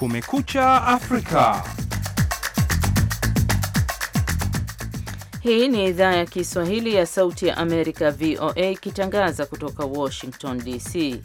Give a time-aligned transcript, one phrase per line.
[0.00, 1.62] Kumekucha Afrika.
[5.40, 11.20] Hii ni idhaa ya Kiswahili ya Sauti ya Amerika, VOA, ikitangaza kutoka Washington DC.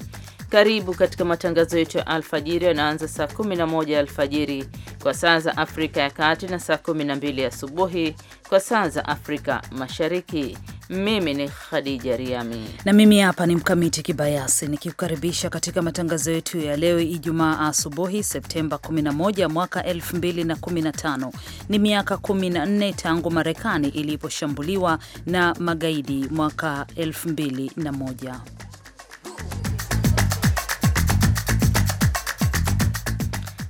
[0.49, 4.65] Karibu katika matangazo yetu ya alfajiri yanaanza saa 11 alfajiri
[5.03, 8.15] kwa saa za Afrika ya Kati na saa 12 asubuhi
[8.49, 10.57] kwa saa za Afrika Mashariki.
[10.89, 16.77] Mimi ni Khadija Riami na mimi hapa ni Mkamiti Kibayasi nikikukaribisha katika matangazo yetu ya
[16.77, 21.31] leo Ijumaa asubuhi Septemba 11 mwaka 2015.
[21.69, 28.35] Ni miaka 14 tangu Marekani iliposhambuliwa na magaidi mwaka 2001.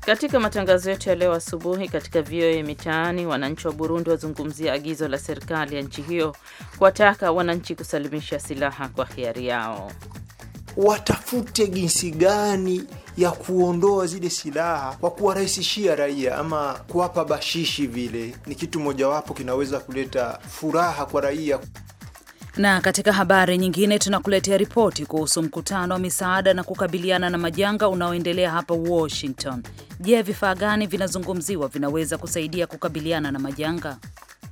[0.06, 5.18] Katika matangazo yetu ya leo asubuhi katika VOA Mitaani, wananchi wa Burundi wazungumzia agizo la
[5.20, 6.36] serikali ya nchi hiyo
[6.78, 9.92] kuwataka wananchi kusalimisha silaha kwa hiari yao.
[10.78, 12.84] Watafute jinsi gani
[13.18, 19.80] ya kuondoa zile silaha kwa kuwarahisishia raia, ama kuwapa bashishi, vile ni kitu mojawapo kinaweza
[19.80, 21.60] kuleta furaha kwa raia.
[22.58, 28.52] Na katika habari nyingine tunakuletea ripoti kuhusu mkutano wa misaada na kukabiliana na majanga unaoendelea
[28.52, 29.64] hapa Washington.
[30.00, 33.98] Je, vifaa gani vinazungumziwa vinaweza kusaidia kukabiliana na majanga?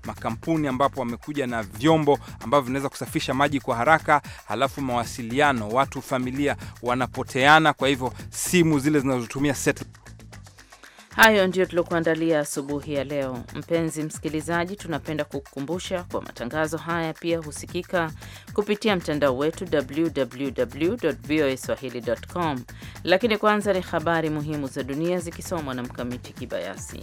[0.06, 6.56] Makampuni ambapo wamekuja na vyombo ambavyo vinaweza kusafisha maji kwa haraka, halafu mawasiliano, watu familia
[6.82, 10.00] wanapoteana, kwa hivyo simu zile zinazotumia satellite
[11.16, 13.44] Hayo ndiyo tuliokuandalia asubuhi ya leo.
[13.56, 18.12] Mpenzi msikilizaji, tunapenda kukukumbusha kwa matangazo haya pia husikika
[18.54, 22.64] kupitia mtandao wetu www.voaswahili.com.
[23.04, 27.02] Lakini kwanza ni habari muhimu za dunia zikisomwa na Mkamiti Kibayasi.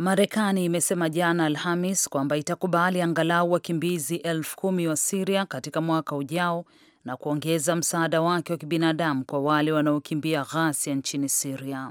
[0.00, 6.64] Marekani imesema jana Alhamis kwamba itakubali angalau wakimbizi elfu kumi wa Siria katika mwaka ujao
[7.04, 11.90] na kuongeza msaada wake wa kibinadamu kwa wale wanaokimbia ghasia nchini Siria.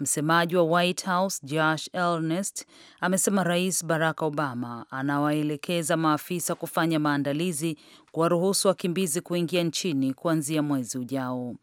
[0.00, 2.66] Msemaji wa White House Josh Earnest
[3.00, 7.76] amesema Rais Barack Obama anawaelekeza maafisa kufanya maandalizi
[8.12, 11.54] kuwaruhusu wakimbizi kuingia nchini kuanzia mwezi ujao.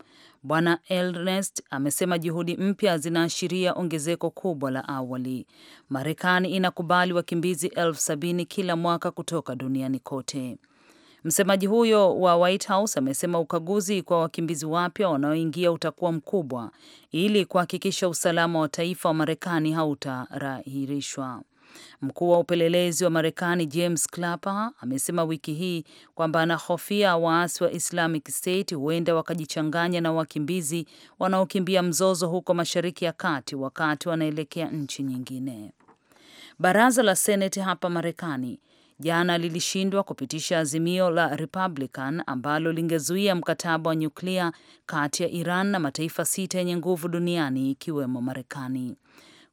[0.43, 5.45] Bwana Ernest amesema juhudi mpya zinaashiria ongezeko kubwa la awali.
[5.89, 10.57] Marekani inakubali wakimbizi elfu sabini kila mwaka kutoka duniani kote.
[11.23, 16.71] Msemaji huyo wa White House amesema ukaguzi kwa wakimbizi wapya wanaoingia utakuwa mkubwa
[17.11, 21.41] ili kuhakikisha usalama wa taifa wa Marekani hautarahirishwa.
[22.01, 25.83] Mkuu wa upelelezi wa Marekani James Clapper amesema wiki hii
[26.16, 30.85] kwamba anahofia waasi wa Islamic State huenda wakajichanganya na wakimbizi
[31.19, 35.72] wanaokimbia mzozo huko Mashariki ya Kati wakati wanaelekea nchi nyingine.
[36.59, 38.59] Baraza la Seneti hapa Marekani
[39.00, 44.51] jana lilishindwa kupitisha azimio la Republican ambalo lingezuia mkataba wa nyuklia
[44.85, 48.95] kati ya Iran na mataifa sita yenye nguvu duniani ikiwemo Marekani.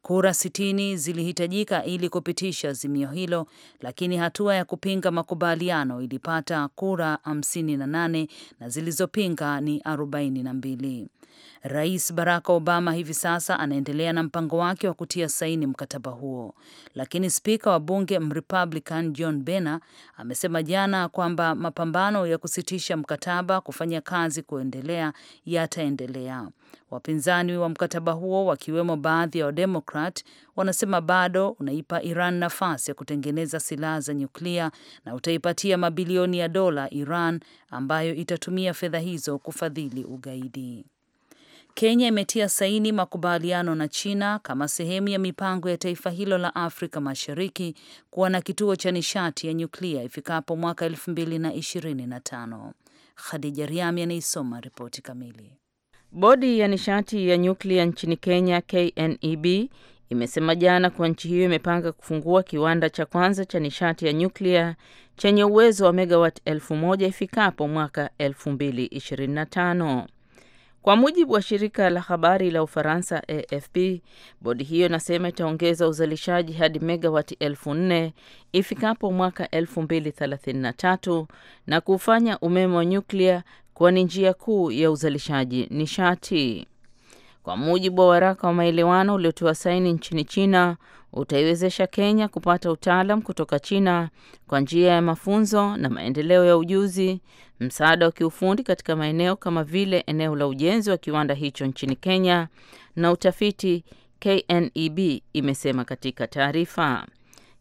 [0.07, 3.47] Kura sitini zilihitajika ili kupitisha azimio hilo,
[3.81, 8.29] lakini hatua ya kupinga makubaliano ilipata kura hamsini na nane
[8.61, 11.09] na zilizopinga ni arobaini na mbili.
[11.63, 16.55] Rais Barack Obama hivi sasa anaendelea na mpango wake wa kutia saini mkataba huo,
[16.95, 19.81] lakini spika wa bunge Mrepublican John Boehner
[20.17, 25.13] amesema jana kwamba mapambano ya kusitisha mkataba kufanya kazi kuendelea
[25.47, 26.49] yataendelea.
[26.95, 30.25] Wapinzani wa mkataba huo wakiwemo baadhi ya Wademokrat
[30.57, 34.71] wanasema bado unaipa Iran nafasi ya kutengeneza silaha za nyuklia
[35.05, 37.41] na utaipatia mabilioni ya dola Iran
[37.71, 40.85] ambayo itatumia fedha hizo kufadhili ugaidi.
[41.75, 47.01] Kenya imetia saini makubaliano na China kama sehemu ya mipango ya taifa hilo la Afrika
[47.01, 47.75] Mashariki
[48.11, 52.73] kuwa na kituo cha nishati ya nyuklia ifikapo mwaka elfu mbili na ishirini na tano.
[53.15, 55.59] Khadija Riami anaisoma ripoti kamili.
[56.17, 59.47] Bodi ya nishati ya nyuklia nchini Kenya, KNEB,
[60.11, 64.77] imesema jana kuwa nchi hiyo imepanga kufungua kiwanda cha kwanza cha nishati ya nyuklia
[65.17, 70.07] chenye uwezo wa megawati elfu moja ifikapo mwaka 2025.
[70.83, 73.77] Kwa mujibu wa shirika la habari la Ufaransa AFP,
[74.41, 78.15] bodi hiyo inasema itaongeza uzalishaji hadi megawati elfu nne
[78.53, 81.27] ifikapo mwaka 2033
[81.67, 83.43] na kufanya umeme wa nyuklia
[83.75, 86.67] kuwa ni njia kuu ya uzalishaji nishati.
[87.43, 90.77] Kwa mujibu wa waraka wa maelewano uliotiwa saini nchini China,
[91.13, 94.11] utaiwezesha Kenya kupata utaalam kutoka China
[94.47, 97.21] kwa njia ya mafunzo na maendeleo ya ujuzi,
[97.61, 102.49] msaada wa kiufundi katika maeneo kama vile eneo la ujenzi wa kiwanda hicho nchini Kenya
[102.97, 103.85] na utafiti,
[104.19, 104.99] KNEB
[105.33, 107.07] imesema katika taarifa.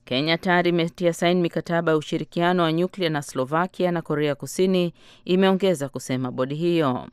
[0.06, 4.94] Kenya tayari imetia saini mikataba ya ushirikiano wa nyuklia na Slovakia na Korea Kusini,
[5.26, 7.08] imeongeza kusema bodi hiyo.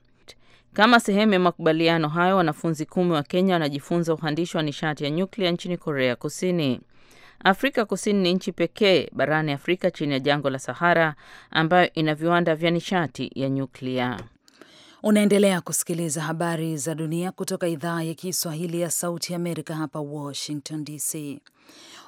[0.72, 5.50] Kama sehemu ya makubaliano hayo, wanafunzi kumi wa Kenya wanajifunza uhandishi wa nishati ya nyuklia
[5.50, 6.80] nchini Korea Kusini.
[7.44, 11.14] Afrika Kusini ni nchi pekee barani Afrika chini ya jangwa la Sahara
[11.50, 14.20] ambayo ina viwanda vya nishati ya nyuklia.
[15.02, 20.84] Unaendelea kusikiliza habari za dunia kutoka idhaa ya Kiswahili ya Sauti ya Amerika hapa Washington
[20.84, 21.40] DC.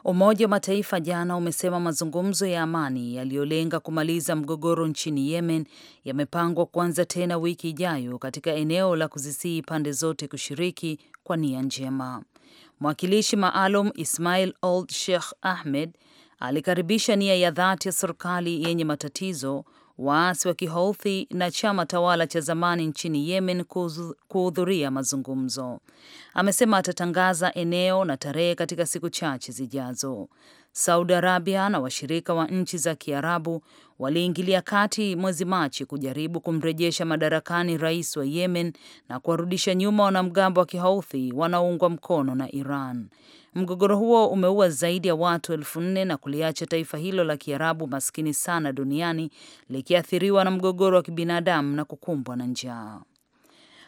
[0.04, 5.64] Umoja wa Mataifa jana umesema mazungumzo ya amani yaliyolenga kumaliza mgogoro nchini Yemen
[6.04, 12.22] yamepangwa kuanza tena wiki ijayo katika eneo la kuzisihi pande zote kushiriki kwa nia njema.
[12.80, 15.94] Mwakilishi maalum Ismail Old Sheikh Ahmed
[16.38, 19.64] alikaribisha nia ya dhati ya serikali yenye matatizo
[20.02, 23.64] waasi wa Kihouthi na chama tawala cha zamani nchini Yemen
[24.28, 25.80] kuhudhuria mazungumzo.
[26.34, 30.28] Amesema atatangaza eneo na tarehe katika siku chache zijazo.
[30.72, 33.62] Saudi Arabia na washirika wa nchi za Kiarabu
[33.98, 38.72] waliingilia kati mwezi Machi kujaribu kumrejesha madarakani rais wa Yemen
[39.08, 43.08] na kuwarudisha nyuma wanamgambo wa Kihouthi wanaoungwa mkono na Iran.
[43.54, 48.34] Mgogoro huo umeua zaidi ya watu elfu nne na kuliacha taifa hilo la Kiarabu maskini
[48.34, 49.30] sana duniani
[49.68, 53.00] likiathiriwa na mgogoro wa kibinadamu na kukumbwa na njaa.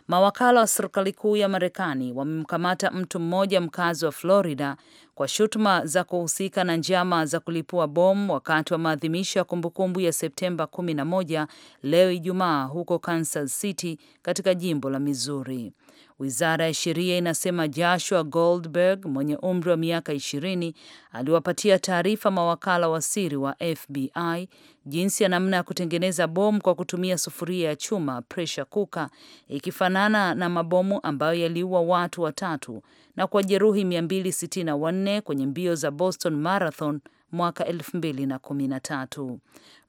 [0.09, 4.77] Mawakala wa serikali kuu ya Marekani wamemkamata mtu mmoja mkazi wa Florida
[5.15, 10.13] kwa shutuma za kuhusika na njama za kulipua bomu wakati wa maadhimisho ya kumbukumbu ya
[10.13, 11.47] Septemba 11
[11.83, 15.73] leo Ijumaa huko Kansas City katika jimbo la Missouri.
[16.19, 20.75] Wizara ya sheria inasema Joshua Goldberg mwenye umri wa miaka ishirini
[21.13, 24.49] aliwapatia taarifa mawakala wa siri wa FBI
[24.87, 29.09] jinsi ya namna ya kutengeneza bomu kwa kutumia sufuria ya chuma pressure cooker,
[29.49, 32.83] ikifanana na mabomu ambayo yaliua watu watatu
[33.17, 37.01] na kuwajeruhi 264 kwenye mbio za Boston Marathon
[37.35, 39.37] mwaka 2013.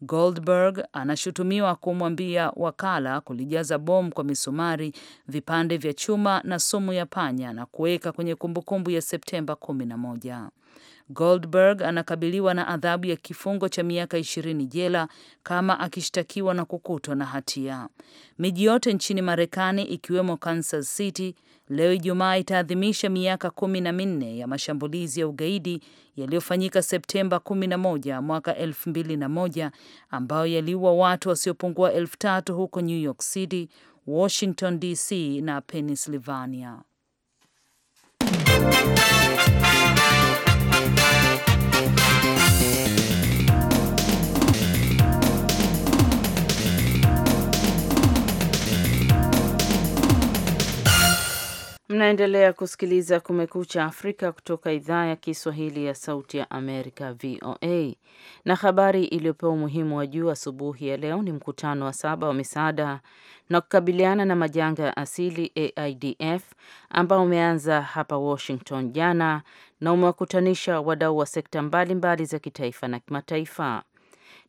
[0.01, 4.93] Goldberg anashutumiwa kumwambia wakala kulijaza bomu kwa misumari,
[5.27, 10.49] vipande vya chuma na sumu ya panya na kuweka kwenye kumbukumbu ya Septemba 11.
[11.09, 15.07] Goldberg anakabiliwa na adhabu ya kifungo cha miaka ishirini jela
[15.43, 17.87] kama akishtakiwa na kukutwa na hatia.
[18.39, 21.35] Miji yote nchini Marekani ikiwemo Kansas City
[21.69, 25.81] leo Ijumaa itaadhimisha miaka kumi na minne ya mashambulizi ya ugaidi
[26.15, 29.71] yaliyofanyika Septemba 11 mwaka 2001
[30.09, 33.69] ambayo yaliua watu wasiopungua elfu tatu huko New York City,
[34.07, 36.77] Washington DC na Pennsylvania.
[51.95, 57.93] Mnaendelea kusikiliza Kumekucha Afrika kutoka idhaa ya Kiswahili ya Sauti ya Amerika, VOA.
[58.45, 62.99] Na habari iliyopewa umuhimu wa juu asubuhi ya leo ni mkutano wa saba wa misaada
[63.49, 66.43] na kukabiliana na majanga ya asili AIDF
[66.89, 69.41] ambao umeanza hapa Washington jana
[69.81, 73.83] na umewakutanisha wadau wa sekta mbalimbali mbali za kitaifa na kimataifa.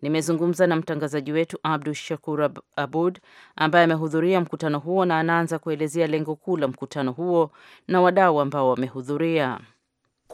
[0.02, 3.18] Nimezungumza na mtangazaji wetu Abdu Shakur Abud
[3.56, 7.50] ambaye amehudhuria mkutano huo na anaanza kuelezea lengo kuu la mkutano huo
[7.88, 9.58] na wadau ambao wamehudhuria.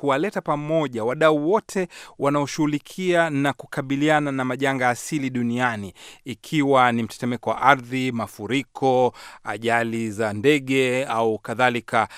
[0.03, 5.95] Kuwaleta pamoja wadau wote wanaoshughulikia na kukabiliana na majanga asili duniani,
[6.25, 12.09] ikiwa ni mtetemeko wa ardhi, mafuriko, ajali za ndege au kadhalika,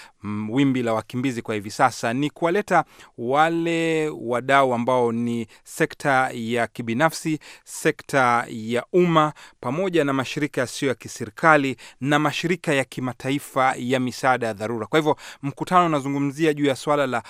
[0.51, 2.85] wimbi la wakimbizi kwa hivi sasa, ni kuwaleta
[3.19, 10.95] wale wadau ambao ni sekta ya kibinafsi, sekta ya umma, pamoja na mashirika yasiyo ya
[10.95, 14.87] kiserikali na mashirika ya kimataifa ya misaada ya dharura.
[14.87, 17.23] Kwa hivyo mkutano unazungumzia juu ya swala la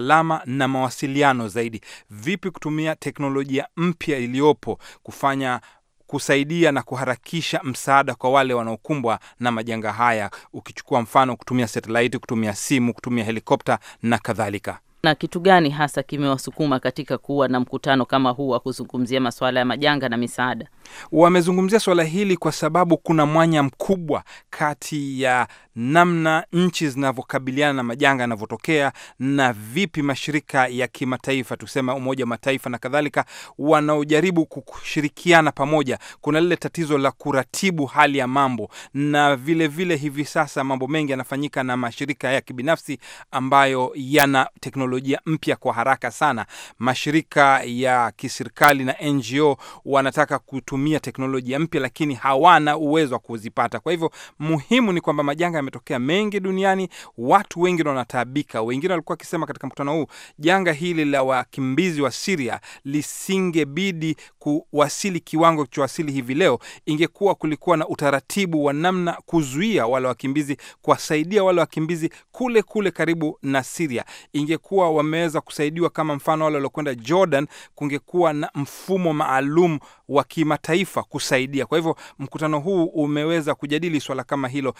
[0.00, 5.60] usalama na mawasiliano zaidi, vipi kutumia teknolojia mpya iliyopo kufanya
[6.06, 12.54] kusaidia na kuharakisha msaada kwa wale wanaokumbwa na majanga haya, ukichukua mfano kutumia satelaiti, kutumia
[12.54, 14.78] simu, kutumia helikopta na kadhalika.
[15.02, 19.66] Na kitu gani hasa kimewasukuma katika kuwa na mkutano kama huu wa kuzungumzia masuala ya
[19.66, 20.68] majanga na misaada?
[21.12, 28.22] Wamezungumzia suala hili kwa sababu kuna mwanya mkubwa kati ya namna nchi zinavyokabiliana na majanga
[28.22, 33.24] yanavyotokea na vipi mashirika ya kimataifa tusema Umoja wa Mataifa na kadhalika
[33.58, 35.98] wanaojaribu kushirikiana pamoja.
[36.20, 41.10] Kuna lile tatizo la kuratibu hali ya mambo, na vilevile vile hivi sasa mambo mengi
[41.10, 42.98] yanafanyika na mashirika ya kibinafsi
[43.30, 46.46] ambayo yana teknolojia mpya kwa haraka sana.
[46.78, 53.80] Mashirika ya kiserikali na NGO wanataka kutumia teknolojia mpya, lakini hawana uwezo wa kuzipata.
[53.80, 58.62] Kwa hivyo muhimu ni kwamba majanga yametokea mengi duniani, watu wengi wanataabika.
[58.62, 60.06] Wengine walikuwa wakisema katika mkutano huu,
[60.38, 67.88] janga hili la wakimbizi wa Siria lisingebidi kuwasili kiwango kilichowasili hivi leo, ingekuwa kulikuwa na
[67.88, 74.90] utaratibu wa namna kuzuia wale wakimbizi, kuwasaidia wale wakimbizi kule kule karibu na Siria, ingekuwa
[74.90, 81.66] wameweza kusaidiwa kama mfano wale waliokwenda Jordan, kungekuwa na mfumo maalum wa kimataifa kusaidia.
[81.66, 84.74] Kwa hivyo mkutano huu umeweza kujadili swala kama hilo.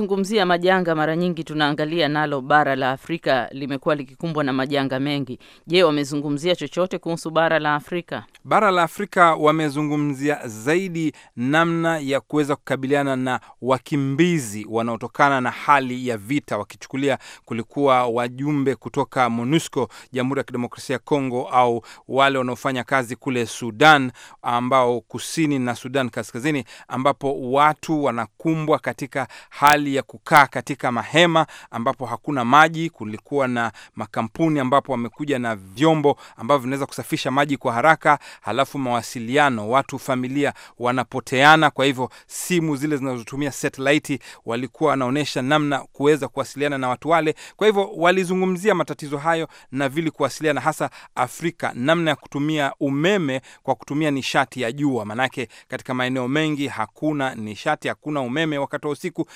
[0.00, 5.38] Tunapozungumzia majanga, mara nyingi tunaangalia nalo bara la Afrika limekuwa likikumbwa na majanga mengi.
[5.66, 8.24] Je, wamezungumzia chochote kuhusu bara la Afrika?
[8.44, 16.16] Bara la Afrika wamezungumzia zaidi namna ya kuweza kukabiliana na wakimbizi wanaotokana na hali ya
[16.16, 23.16] vita, wakichukulia kulikuwa wajumbe kutoka MONUSCO Jamhuri ya Kidemokrasia ya Kongo, au wale wanaofanya kazi
[23.16, 30.92] kule Sudan, ambao kusini na Sudan kaskazini, ambapo watu wanakumbwa katika hali ya kukaa katika
[30.92, 32.90] mahema ambapo hakuna maji.
[32.90, 39.70] Kulikuwa na makampuni ambapo wamekuja na vyombo ambavyo vinaweza kusafisha maji kwa haraka, halafu mawasiliano,
[39.70, 41.70] watu familia wanapoteana.
[41.70, 47.34] Kwa hivyo simu zile zinazotumia satelaiti walikuwa wanaonyesha namna kuweza kuwasiliana na watu wale.
[47.56, 53.74] Kwa hivyo walizungumzia matatizo hayo na vile kuwasiliana, hasa Afrika, namna ya kutumia umeme kwa
[53.74, 59.26] kutumia nishati ya jua, manake katika maeneo mengi hakuna nishati, hakuna umeme wakati wa usiku.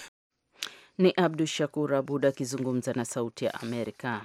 [0.98, 4.20] Ni Abdu Shakur Abud akizungumza na Sauti ya Amerika.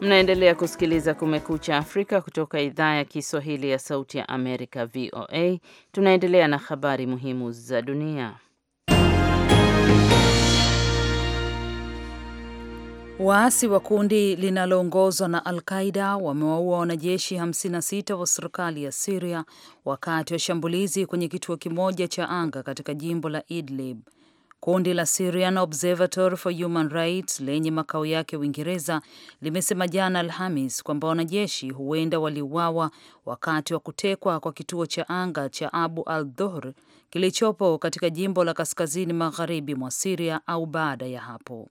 [0.00, 5.58] Mnaendelea kusikiliza Kumekucha Afrika kutoka idhaa ya Kiswahili ya Sauti ya Amerika, VOA.
[5.92, 8.34] Tunaendelea na habari muhimu za dunia.
[13.22, 19.44] Waasi wa kundi linaloongozwa na Al-Qaida wamewaua wanajeshi 56 wa serikali ya Siria
[19.84, 24.00] wakati wa shambulizi kwenye kituo kimoja cha anga katika jimbo la Idlib.
[24.60, 29.02] Kundi la Syrian Observatory for Human Rights lenye makao yake Uingereza
[29.40, 32.90] limesema jana Alhamis kwamba wanajeshi huenda waliuawa
[33.26, 36.72] wakati wa kutekwa kwa kituo cha anga cha Abu al Dhuhr
[37.12, 41.68] kilichopo katika jimbo la kaskazini magharibi mwa Siria au baada ya hapo.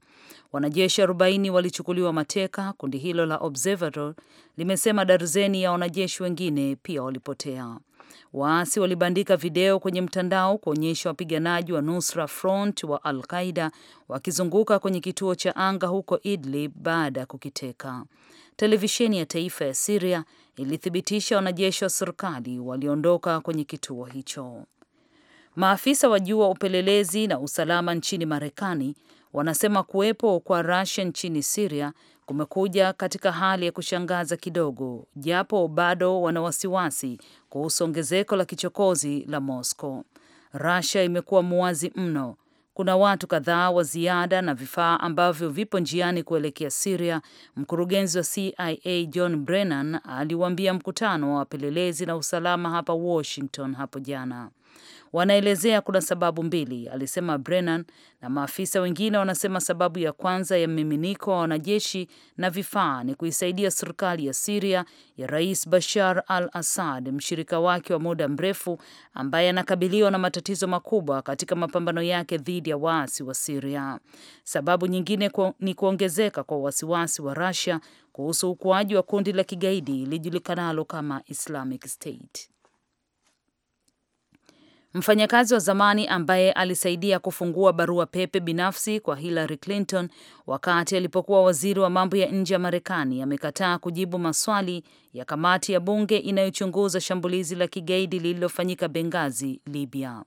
[0.52, 2.74] Wanajeshi 40 walichukuliwa mateka.
[2.78, 4.14] Kundi hilo la Observator
[4.58, 7.78] limesema darzeni ya wanajeshi wengine pia walipotea.
[8.34, 13.72] Waasi walibandika video kwenye mtandao kuonyesha wapiganaji wa Nusra Front wa Al-Qaida
[14.10, 18.04] wakizunguka kwenye kituo cha anga huko Idlib baada ya kukiteka.
[18.56, 20.24] Televisheni ya taifa ya Siria
[20.56, 24.66] ilithibitisha wanajeshi wa serikali waliondoka kwenye kituo hicho.
[25.56, 28.96] Maafisa wa juu wa upelelezi na usalama nchini Marekani
[29.34, 31.94] wanasema kuwepo kwa Russia nchini Syria
[32.26, 39.40] kumekuja katika hali ya kushangaza kidogo, japo bado wana wasiwasi kuhusu ongezeko la kichokozi la
[39.40, 40.04] Moscow.
[40.54, 42.36] Russia imekuwa muwazi mno.
[42.74, 47.22] Kuna watu kadhaa wa ziada na vifaa ambavyo vipo njiani kuelekea Syria,
[47.56, 54.50] mkurugenzi wa CIA John Brennan aliwaambia mkutano wa wapelelezi na usalama hapa Washington hapo jana.
[55.14, 57.86] Wanaelezea kuna sababu mbili, alisema Brennan,
[58.22, 63.72] na maafisa wengine wanasema sababu ya kwanza ya mmiminiko wa wanajeshi na vifaa ni kuisaidia
[63.72, 64.86] serikali ya Siria
[65.18, 68.78] ya Rais Bashar al-Assad, mshirika wake wa muda mrefu
[69.14, 74.00] ambaye anakabiliwa na matatizo makubwa katika mapambano yake dhidi ya waasi wa Siria.
[74.44, 77.80] Sababu nyingine ni kuongezeka kwa wasiwasi wa Russia
[78.12, 82.50] kuhusu ukuaji wa kundi la kigaidi lijulikanalo kama Islamic State.
[84.94, 90.10] Mfanyakazi wa zamani ambaye alisaidia kufungua barua pepe binafsi kwa Hillary Clinton
[90.48, 94.84] wakati alipokuwa waziri wa mambo ya nje ya Marekani amekataa kujibu maswali
[95.14, 100.24] ya kamati ya bunge inayochunguza shambulizi la kigaidi lililofanyika Benghazi, Libya.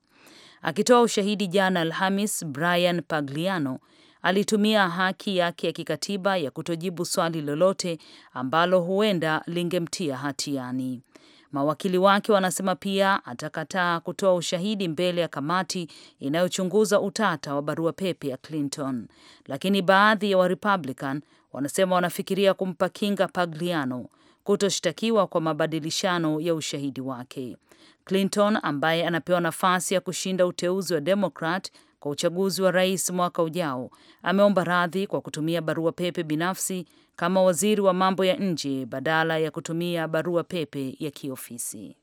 [0.62, 3.78] Akitoa ushahidi jana Alhamis, Brian Pagliano
[4.22, 7.98] alitumia haki yake ya kikatiba ya kutojibu swali lolote
[8.32, 11.00] ambalo huenda lingemtia hatiani.
[11.54, 15.88] Mawakili wake wanasema pia atakataa kutoa ushahidi mbele ya kamati
[16.20, 19.08] inayochunguza utata wa barua pepe ya Clinton,
[19.46, 21.20] lakini baadhi ya Warepublican
[21.52, 24.06] wanasema wanafikiria kumpa kinga Pagliano
[24.44, 27.56] kutoshtakiwa kwa mabadilishano ya ushahidi wake.
[28.04, 31.70] Clinton ambaye anapewa nafasi ya kushinda uteuzi wa Democrat
[32.04, 33.90] kwa uchaguzi wa rais mwaka ujao
[34.22, 39.50] ameomba radhi kwa kutumia barua pepe binafsi kama waziri wa mambo ya nje badala ya
[39.50, 41.96] kutumia barua pepe ya kiofisi.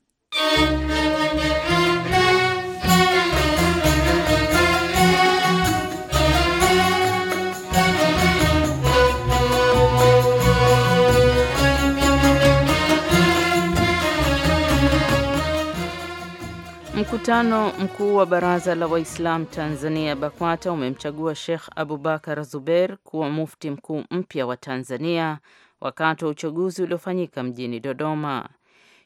[17.21, 24.03] Mkutano mkuu wa Baraza la Waislamu Tanzania BAKWATA umemchagua Sheikh Abubakar Zubeir kuwa mufti mkuu
[24.11, 25.37] mpya wa Tanzania
[25.81, 28.49] wakati wa uchaguzi uliofanyika mjini Dodoma.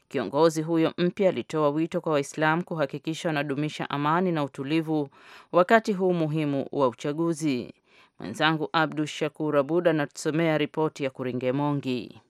[0.08, 5.08] Kiongozi huyo mpya alitoa wito kwa Waislamu kuhakikisha wanadumisha amani na utulivu
[5.52, 7.74] wakati huu muhimu wa uchaguzi.
[8.18, 12.20] Mwenzangu Abdu Shakur Abud anatusomea ripoti ya Kuringemongi.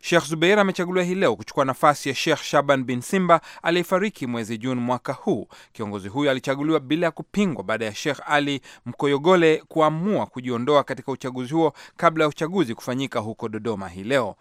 [0.00, 4.80] Sheikh Zubeir amechaguliwa hii leo kuchukua nafasi ya Sheikh Shaban bin Simba aliyefariki mwezi Juni
[4.80, 5.48] mwaka huu.
[5.72, 11.54] Kiongozi huyo alichaguliwa bila ya kupingwa baada ya Sheikh Ali Mkoyogole kuamua kujiondoa katika uchaguzi
[11.54, 14.36] huo kabla ya uchaguzi kufanyika huko Dodoma hii leo.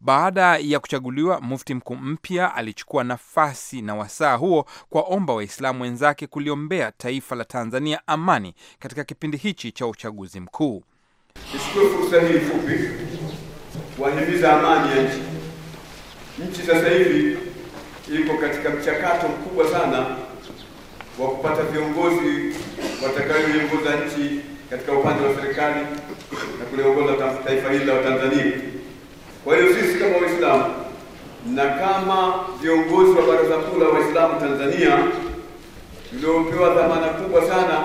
[0.00, 6.26] Baada ya kuchaguliwa, mufti mkuu mpya alichukua nafasi na wasaa huo kwa omba Waislamu wenzake
[6.26, 10.82] kuliombea taifa la Tanzania amani katika kipindi hichi cha uchaguzi mkuu.
[11.54, 12.78] Nichukue fursa hii fupi
[14.02, 15.22] kuwahimiza amani ya nchi.
[16.48, 17.38] Nchi sasa hivi
[18.18, 19.98] iko katika mchakato mkubwa sana
[21.18, 22.54] wa kupata viongozi
[23.04, 24.40] watakaoiongoza nchi
[24.70, 25.80] katika upande wa serikali
[26.58, 27.12] na kuliongoza
[27.44, 28.52] taifa hili la Tanzania.
[29.44, 30.64] Kwa hiyo sisi kama Waislamu
[31.54, 34.98] na kama viongozi wa Baraza Kuu la Waislamu Tanzania
[36.10, 37.84] tuliopewa dhamana kubwa sana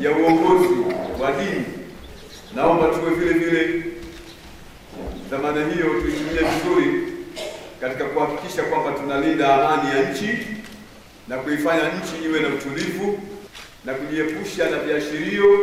[0.00, 0.74] ya uongozi
[1.22, 1.64] wa dini,
[2.54, 3.94] naomba tuwe vile vile
[5.30, 7.12] dhamana hiyo tuitumie vizuri
[7.80, 10.38] katika kuhakikisha kwamba tunalinda amani ya nchi
[11.28, 13.18] na kuifanya nchi iwe na utulivu
[13.84, 15.58] na kujiepusha na viashirio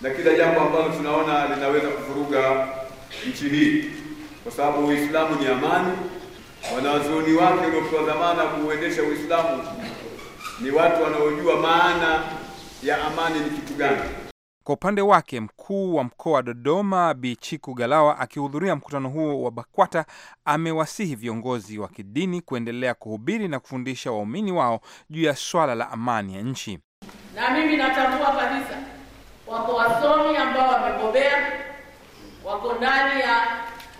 [0.00, 2.68] na kila jambo ambalo tunaona linaweza kuvuruga
[3.30, 3.84] nchi hii,
[4.42, 5.92] kwa sababu Uislamu ni amani.
[6.74, 9.62] Wanazuoni wake waliopewa dhamana kuuendesha Uislamu
[10.60, 12.22] ni watu wanaojua maana
[12.82, 14.00] ya amani ni kitu gani.
[14.64, 20.04] Kwa upande wake mkuu wa mkoa wa Dodoma Bichiku Galawa akihudhuria mkutano huo wa BAKWATA
[20.44, 26.34] amewasihi viongozi wa kidini kuendelea kuhubiri na kufundisha waumini wao juu ya swala la amani
[26.34, 26.78] ya nchi.
[27.34, 28.76] Na mimi natambua kabisa
[29.46, 31.52] wako wasomi ambao wamebobea,
[32.44, 33.46] wako ndani ya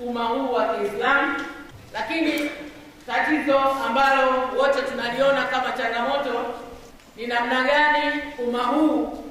[0.00, 1.34] umma huu wa Kiislamu,
[1.92, 2.50] lakini
[3.06, 6.44] tatizo ambalo wote tunaliona kama changamoto
[7.16, 9.21] ni namna gani umma huu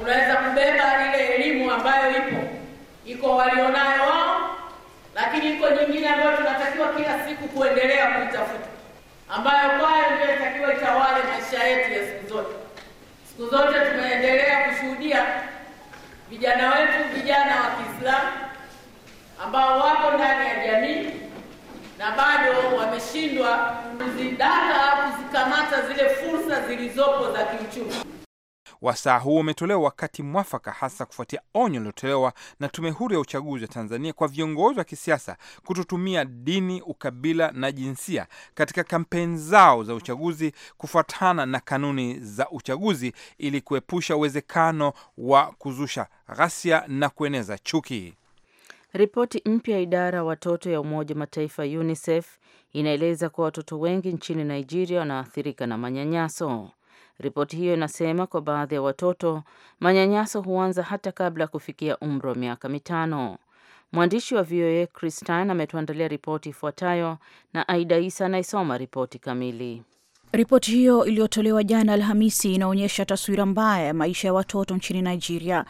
[0.00, 2.36] unaweza kubeba ile elimu ambayo ipo
[3.06, 4.56] iko walionayo wao,
[5.14, 8.66] lakini iko nyingine ambayo tunatakiwa kila siku kuendelea kuitafuta,
[9.28, 12.54] ambayo kwayo ndio inatakiwa itawale maisha yetu ya siku zote.
[13.28, 15.26] Siku zote tumeendelea kushuhudia
[16.30, 18.28] vijana wetu, vijana wa Kiislamu
[19.44, 21.10] ambao wako ndani ya jamii
[21.98, 23.56] na bado wameshindwa
[23.98, 27.94] kuzidaka au kuzikamata zile fursa zilizopo za kiuchumi.
[28.82, 33.68] Wasaa huo umetolewa wakati mwafaka, hasa kufuatia onyo lilotolewa na Tume Huru ya Uchaguzi wa
[33.68, 40.52] Tanzania kwa viongozi wa kisiasa kutotumia dini, ukabila na jinsia katika kampeni zao za uchaguzi
[40.76, 48.14] kufuatana na kanuni za uchaguzi ili kuepusha uwezekano wa kuzusha ghasia na kueneza chuki.
[48.92, 52.38] Ripoti mpya ya idara ya watoto ya Umoja wa Mataifa UNICEF
[52.72, 56.70] inaeleza kuwa watoto wengi nchini Nigeria wanaathirika na manyanyaso.
[57.18, 59.42] Ripoti hiyo inasema kwa baadhi ya watoto
[59.80, 63.38] manyanyaso huanza hata kabla ya kufikia umri wa miaka mitano.
[63.92, 67.18] Mwandishi wa VOA Christine ametuandalia ripoti ifuatayo
[67.52, 69.82] na Aida Isa anaisoma ripoti kamili.
[70.32, 75.64] Ripoti hiyo iliyotolewa jana Alhamisi inaonyesha taswira mbaya ya maisha ya watoto nchini Nigeria.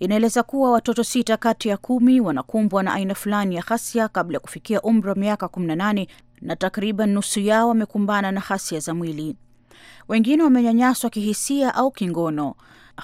[0.00, 4.40] Inaeleza kuwa watoto sita kati ya kumi wanakumbwa na aina fulani ya ghasia kabla ya
[4.40, 6.06] kufikia umri wa miaka 18
[6.40, 9.36] na takriban nusu yao wamekumbana na ghasia za mwili.
[10.08, 12.54] Wengine wamenyanyaswa kihisia au kingono.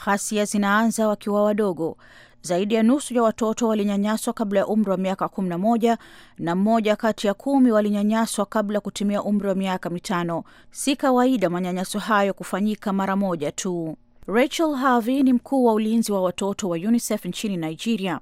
[0.05, 1.97] Ghasia zinaanza wakiwa wadogo.
[2.40, 5.99] Zaidi ya nusu ya watoto walinyanyaswa kabla ya umri wa miaka kumi na moja
[6.38, 10.45] na mmoja kati ya kumi walinyanyaswa kabla ya kutimia umri wa miaka mitano.
[10.71, 13.97] Si kawaida manyanyaso hayo kufanyika mara moja tu.
[14.27, 18.21] Rachel Harvey ni mkuu wa ulinzi wa watoto wa UNICEF nchini Nigeria.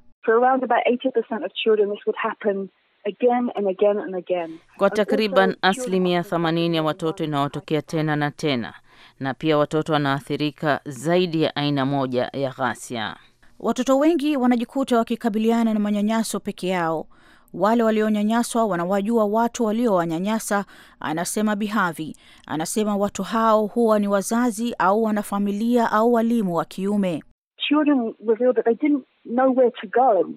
[3.04, 4.58] For around about 80% of children this would happen again and again and again.
[4.78, 8.74] Kwa takriban asilimia 80 ya watoto inawatokea tena na tena,
[9.20, 13.16] na pia watoto wanaathirika zaidi ya aina moja ya ghasia.
[13.60, 17.06] Watoto wengi wanajikuta wakikabiliana na manyanyaso peke yao.
[17.54, 20.64] Wale walionyanyaswa wanawajua watu waliowanyanyasa,
[21.00, 22.16] anasema Bihavi.
[22.46, 27.22] Anasema watu hao huwa ni wazazi au wanafamilia au walimu wa kiume.
[27.68, 30.30] Children revealed that they didn't know where to go.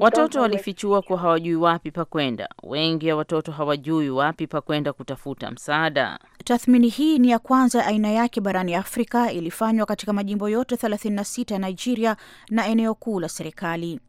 [0.00, 2.48] Watoto walifichua kuwa hawajui wapi pa kwenda.
[2.62, 6.18] Wengi ya watoto hawajui wapi pa kwenda kutafuta msaada.
[6.44, 11.52] Tathmini hii ni ya kwanza ya aina yake barani Afrika, ilifanywa katika majimbo yote 36
[11.52, 12.16] ya Nigeria
[12.50, 14.00] na eneo kuu la serikali.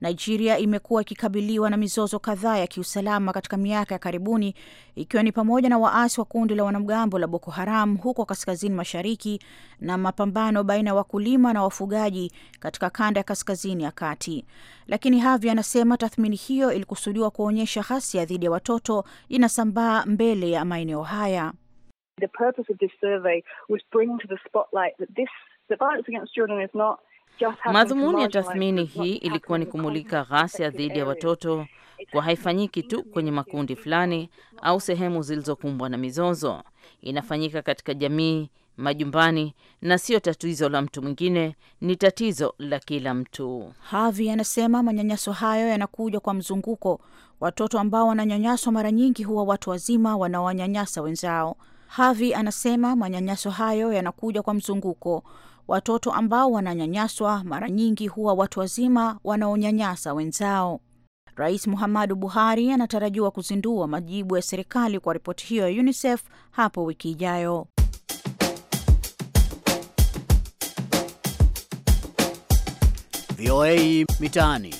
[0.00, 4.54] Nigeria imekuwa ikikabiliwa na mizozo kadhaa ya kiusalama katika miaka ya karibuni,
[4.94, 9.40] ikiwa ni pamoja na waasi wa kundi la wanamgambo la Boko Haram huko kaskazini mashariki
[9.80, 14.44] na mapambano baina ya wakulima na wafugaji katika kanda ya kaskazini ya kati.
[14.86, 21.02] Lakini Havi anasema tathmini hiyo ilikusudiwa kuonyesha ghasia dhidi ya watoto inasambaa mbele ya maeneo
[21.02, 21.52] haya.
[22.20, 25.28] The purpose of this survey was bring to the spotlight that this
[25.68, 26.98] the violence against children is not
[27.72, 31.66] Madhumuni ya tathmini hii ilikuwa ni kumulika ghasia dhidi ya watoto
[32.12, 34.30] kwa haifanyiki tu kwenye makundi fulani
[34.62, 36.62] au sehemu zilizokumbwa na mizozo.
[37.00, 43.72] Inafanyika katika jamii, majumbani, na sio tatizo la mtu mwingine, ni tatizo la kila mtu.
[43.80, 47.00] Havi anasema manyanyaso hayo yanakuja kwa mzunguko.
[47.40, 51.56] Watoto ambao wananyanyaswa mara nyingi huwa watu wazima wanaowanyanyasa wenzao.
[51.86, 55.22] Havi anasema manyanyaso hayo yanakuja kwa mzunguko.
[55.68, 60.80] Watoto ambao wananyanyaswa mara nyingi huwa watu wazima wanaonyanyasa wenzao.
[61.36, 67.10] Rais Muhammadu Buhari anatarajiwa kuzindua majibu ya serikali kwa ripoti hiyo ya UNICEF hapo wiki
[67.10, 67.66] ijayo.
[73.38, 74.74] VOA Mitaani.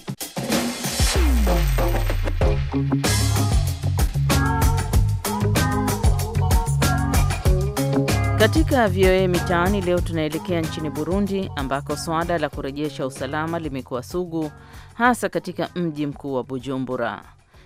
[8.47, 14.51] Katika VOA Mitaani leo tunaelekea nchini Burundi ambako swala la kurejesha usalama limekuwa sugu
[14.95, 17.23] hasa katika mji mkuu wa Bujumbura.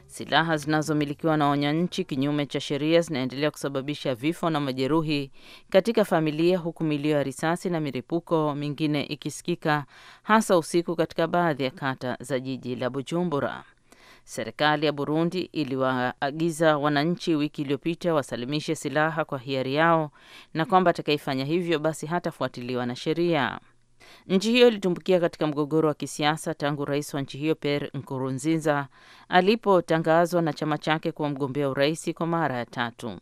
[0.06, 5.30] Silaha zinazomilikiwa na wananchi kinyume cha sheria zinaendelea kusababisha vifo na majeruhi
[5.70, 9.84] katika familia, huku milio ya risasi na milipuko mingine ikisikika
[10.22, 13.64] hasa usiku katika baadhi ya kata za jiji la Bujumbura.
[14.30, 20.10] Serikali ya Burundi iliwaagiza wananchi wiki iliyopita wasalimishe silaha kwa hiari yao
[20.54, 23.60] na kwamba atakayefanya hivyo basi hatafuatiliwa na sheria.
[24.26, 28.88] Nchi hiyo ilitumbukia katika mgogoro wa kisiasa tangu rais wa nchi hiyo Pierre Nkurunziza
[29.28, 33.18] alipotangazwa na chama chake kuwa mgombea urais kwa mara ya tatu.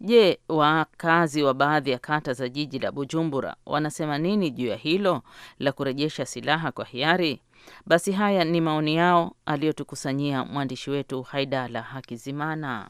[0.00, 5.22] Je, wakazi wa baadhi ya kata za jiji la Bujumbura wanasema nini juu ya hilo
[5.58, 7.40] la kurejesha silaha kwa hiari?
[7.86, 12.86] Basi haya ni maoni yao aliyotukusanyia mwandishi wetu Haidala Hakizimana.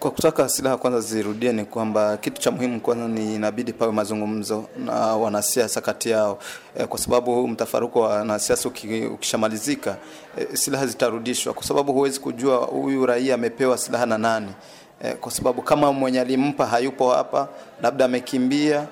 [0.00, 4.64] Kwa kutaka silaha kwanza zirudie, ni kwamba kitu cha muhimu kwanza ni inabidi pawe mazungumzo
[4.78, 6.38] na wanasiasa kati yao.
[6.76, 8.68] E, kwa sababu mtafaruku wa wanasiasa
[9.14, 9.96] ukishamalizika,
[10.38, 14.52] e, silaha zitarudishwa, kwa sababu huwezi kujua huyu raia amepewa silaha na nani.
[15.02, 17.48] E, kwa sababu kama mwenye alimpa hayupo hapa,
[17.82, 18.88] labda amekimbia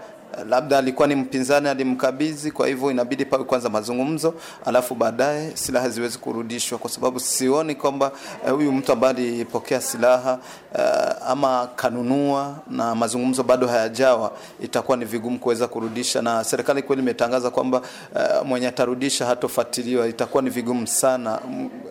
[0.49, 2.51] labda alikuwa ni mpinzani alimkabidhi.
[2.51, 8.13] Kwa hivyo inabidi pawe kwanza mazungumzo, alafu baadaye silaha ziwezi kurudishwa, kwa sababu sioni kwamba
[8.51, 10.39] huyu uh, mtu ambaye alipokea silaha
[10.75, 17.03] uh, ama kanunua na mazungumzo bado hayajawa, itakuwa ni vigumu kuweza kurudisha, na serikali kweli
[17.03, 20.09] imetangaza kwamba uh, mwenye atarudisha hatofuatiliwa.
[20.09, 21.39] Itakuwa ni vigumu sana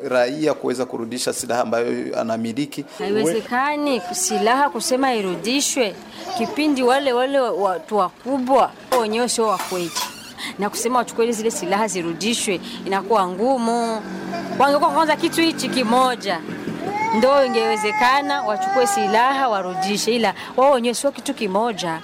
[0.09, 2.85] raia kuweza kurudisha silaha ambayo anamiliki.
[2.99, 5.95] Haiwezekani silaha kusema irudishwe
[6.37, 7.97] kipindi wale wale watu
[8.37, 8.71] wakubwa
[9.01, 9.91] wenyewe sio wa kweli,
[10.59, 14.01] na kusema wachukue zile silaha zirudishwe inakuwa ngumu.
[14.59, 16.39] Wangekuwa kwanza kitu hichi kimoja
[17.17, 21.99] ndo ingewezekana, wachukue silaha warudishe, ila wao wenyewe sio kitu kimoja.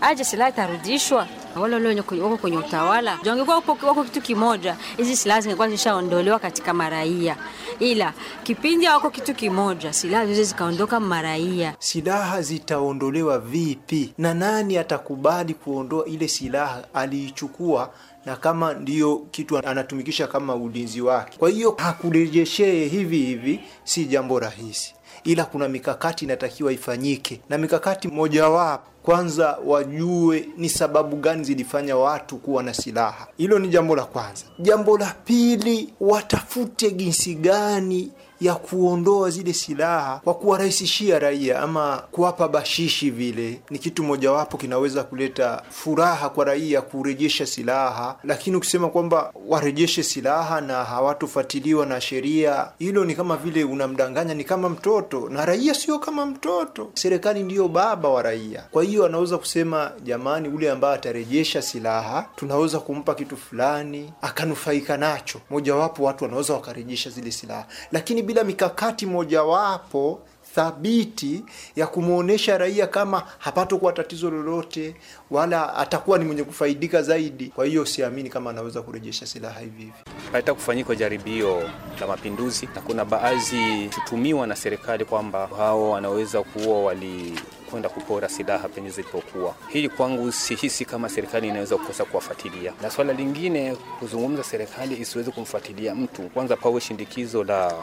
[0.00, 1.26] Aje silaha itarudishwa?
[1.56, 2.02] Wale wale
[2.40, 7.36] kwenye utawala wangekuwa wako kitu kimoja, hizi silaha zingekuwa zishaondolewa katika maraia,
[7.78, 11.74] ila kipindi wako kitu kimoja, silaha zote zikaondoka maraia.
[11.78, 14.12] Silaha zitaondolewa vipi?
[14.18, 17.90] Na nani atakubali kuondoa ile silaha aliichukua
[18.26, 21.38] na kama ndiyo kitu anatumikisha kama ulinzi wake?
[21.38, 28.08] Kwa hiyo hakurejeshee hivi hivi si jambo rahisi, ila kuna mikakati inatakiwa ifanyike, na mikakati
[28.08, 33.26] mojawapo kwanza wajue ni sababu gani zilifanya watu kuwa na silaha.
[33.36, 34.44] Hilo ni jambo la kwanza.
[34.58, 42.48] Jambo la pili, watafute jinsi gani ya kuondoa zile silaha kwa kuwarahisishia raia ama kuwapa
[42.48, 43.10] bashishi.
[43.10, 50.02] Vile ni kitu mojawapo kinaweza kuleta furaha kwa raia kurejesha silaha, lakini ukisema kwamba warejeshe
[50.02, 55.74] silaha na hawatofuatiliwa na sheria, hilo ni kama vile unamdanganya, ni kama mtoto, na raia
[55.74, 56.90] sio kama mtoto.
[56.94, 62.78] Serikali ndiyo baba wa raia, kwa hiyo anaweza kusema jamani, ule ambaye atarejesha silaha tunaweza
[62.80, 65.40] kumpa kitu fulani akanufaika nacho.
[65.50, 70.20] Mojawapo watu wanaweza wakarejesha zile silaha, lakini bila mikakati mojawapo
[70.54, 71.44] thabiti
[71.76, 74.96] ya kumwonyesha raia kama hapatokuwa tatizo lolote,
[75.30, 77.46] wala atakuwa ni mwenye kufaidika zaidi.
[77.46, 79.92] Kwa hiyo siamini kama anaweza kurejesha silaha hivi hivi.
[80.32, 81.62] Hata kufanyika jaribio
[82.00, 88.28] la mapinduzi, na kuna baadhi tutumiwa na serikali kwamba hao wanaweza kuwa wali kwenda kupora
[88.28, 89.54] silaha penye zilipokuwa.
[89.68, 92.72] Hili kwangu sihisi kama serikali inaweza kukosa kuwafuatilia.
[92.82, 97.74] Na swala lingine, kuzungumza serikali isiweze kumfuatilia mtu, kwanza pawe shindikizo la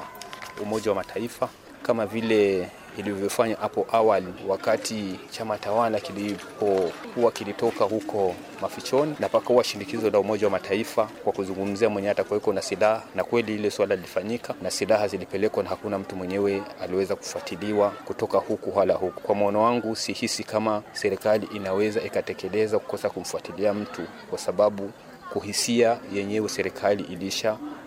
[0.62, 1.50] Umoja wa Mataifa
[1.84, 10.10] kama vile ilivyofanya hapo awali wakati chama tawala kilipokuwa kilitoka huko mafichoni na pakawa shinikizo
[10.10, 14.54] la Umoja wa Mataifa kwa kuzungumzia mwenye atakuweko na silaha, na kweli ile swala lilifanyika
[14.62, 19.22] na silaha zilipelekwa na hakuna mtu mwenyewe aliweza kufuatiliwa kutoka huku wala huku.
[19.22, 24.92] Kwa maono wangu, sihisi kama serikali inaweza ikatekeleza kukosa kumfuatilia mtu kwa sababu
[25.34, 27.04] kuhisia yenyewe serikali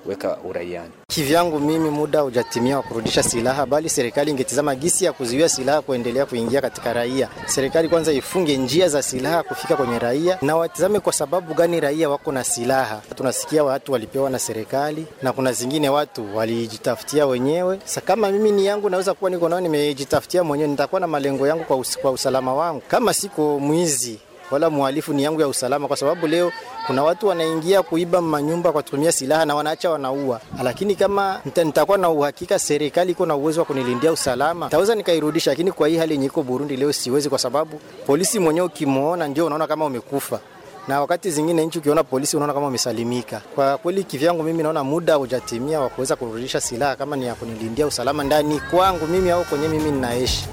[0.07, 0.91] ilishaweka uraiani.
[1.09, 6.27] Kivyangu mimi, muda hujatimia wa kurudisha silaha, bali serikali ingetizama gisi ya kuzuia silaha kuendelea
[6.27, 7.29] kuingia katika raia.
[7.47, 12.09] Serikali kwanza ifunge njia za silaha kufika kwenye raia, na watizame kwa sababu gani raia
[12.11, 13.01] wako na silaha.
[13.15, 17.79] Tunasikia watu walipewa na serikali na kuna zingine watu walijitafutia wenyewe.
[17.85, 21.65] Sa kama mimi ni yangu, naweza kuwa niko nao nimejitafutia mwenyewe, nitakuwa na malengo yangu
[21.65, 22.83] kwa, us kwa usalama wangu.
[22.89, 24.19] Kama siko mwizi
[24.51, 26.53] wala mhalifu ni yangu ya usalama, kwa sababu leo
[26.87, 30.41] kuna watu wanaingia kuiba manyumba kwa kutumia silaha na wanaacha wanaua.
[30.63, 35.51] Lakini kama nitakuwa na uhakika serikali iko na uwezo wa kunilindia usalama, nitaweza nikairudisha.
[35.51, 39.47] Lakini kwa hii hali yenye iko Burundi leo siwezi, kwa sababu polisi mwenyewe ukimwona ndio
[39.47, 40.41] unaona kama umekufa
[40.89, 43.41] na wakati zingine nchi ukiona polisi unaona kama umesalimika.
[43.55, 47.87] Kwa kweli, kivyangu mimi naona muda hujatimia wa kuweza kurudisha silaha kama ni ya kunilindia
[47.87, 50.47] usalama ndani kwangu mimi au kwenye mimi ninaishi.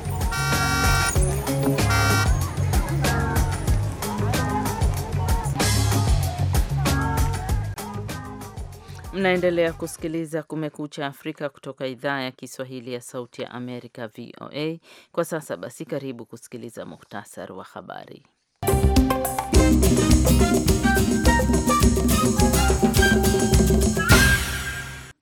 [9.25, 14.77] Mnaendelea kusikiliza Kumekucha Afrika kutoka idhaa ya Kiswahili ya Sauti ya Amerika, VOA.
[15.11, 18.23] Kwa sasa basi, karibu kusikiliza muhtasari wa habari.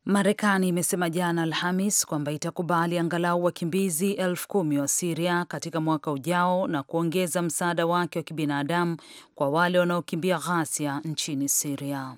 [0.06, 6.68] Marekani imesema jana Alhamis kwamba itakubali angalau wakimbizi elfu kumi wa Siria katika mwaka ujao
[6.68, 8.98] na kuongeza msaada wake wa kibinadamu
[9.36, 12.16] kwa wale wanaokimbia ghasia nchini Siria.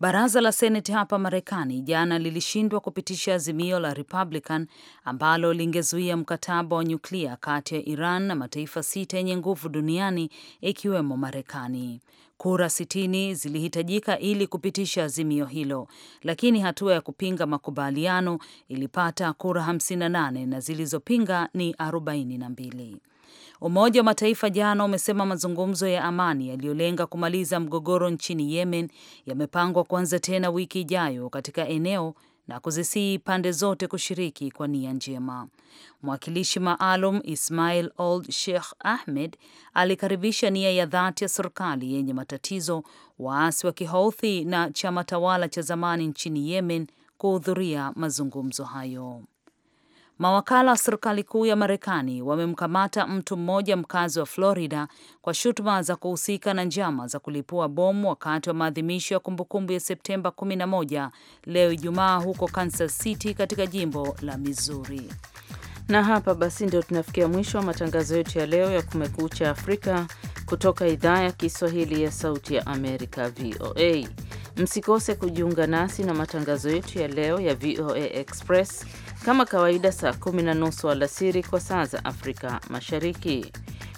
[0.00, 4.66] Baraza la Seneti hapa Marekani jana lilishindwa kupitisha azimio la Republican
[5.04, 10.30] ambalo lingezuia mkataba wa nyuklia kati ya Iran na mataifa sita yenye nguvu duniani
[10.60, 12.00] ikiwemo Marekani.
[12.36, 15.88] Kura sitini zilihitajika ili kupitisha azimio hilo,
[16.22, 22.96] lakini hatua ya kupinga makubaliano ilipata kura 58 na zilizopinga ni 42.
[23.60, 28.88] Umoja wa Mataifa jana umesema mazungumzo ya amani yaliyolenga kumaliza mgogoro nchini Yemen
[29.26, 32.14] yamepangwa kuanza tena wiki ijayo katika eneo
[32.48, 35.48] na kuzisihi pande zote kushiriki kwa nia njema.
[36.02, 39.36] Mwakilishi maalum Ismail Old Sheikh Ahmed
[39.74, 42.82] alikaribisha nia ya dhati ya serikali yenye matatizo,
[43.18, 46.86] waasi wa Kihouthi na chama tawala cha zamani nchini Yemen
[47.18, 49.22] kuhudhuria mazungumzo hayo.
[50.18, 54.88] Mawakala wa serikali kuu ya Marekani wamemkamata mtu mmoja mkazi wa Florida
[55.22, 59.80] kwa shutuma za kuhusika na njama za kulipua bomu wakati wa maadhimisho ya kumbukumbu ya
[59.80, 61.10] Septemba 11
[61.44, 65.02] leo Ijumaa huko Kansas City katika jimbo la Missouri.
[65.88, 70.06] Na hapa basi ndio tunafikia mwisho wa matangazo yetu ya leo ya Kumekucha Afrika
[70.46, 74.08] kutoka idhaa ya Kiswahili ya Sauti ya Amerika, VOA.
[74.58, 78.86] Msikose kujiunga nasi na matangazo yetu ya leo ya VOA Express
[79.24, 83.52] kama kawaida, saa kumi na nusu alasiri kwa saa za Afrika Mashariki.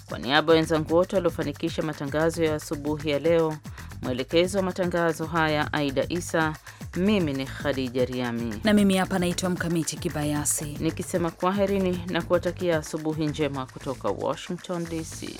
[0.09, 3.57] Kwa niaba ya wenzangu wote waliofanikisha matangazo ya asubuhi ya leo,
[4.01, 6.53] mwelekezo wa matangazo haya Aida Isa,
[6.95, 13.27] mimi ni Khadija Riami na mimi hapa naitwa Mkamiti Kibayasi nikisema kwaherini na kuwatakia asubuhi
[13.27, 15.39] njema kutoka Washington DC.